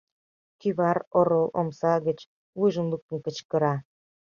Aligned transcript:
Кӱвар 0.59 0.97
орол 1.17 1.47
омса 1.59 1.93
гыч 2.07 2.19
вуйжым 2.57 2.85
луктын 2.91 3.17
кычкыра: 3.25 3.75